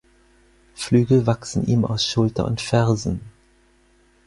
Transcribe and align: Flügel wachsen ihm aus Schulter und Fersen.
Flügel 0.73 1.27
wachsen 1.27 1.67
ihm 1.67 1.85
aus 1.85 2.03
Schulter 2.03 2.45
und 2.45 2.59
Fersen. 2.59 3.21